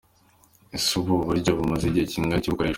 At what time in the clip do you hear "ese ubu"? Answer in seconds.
0.75-1.13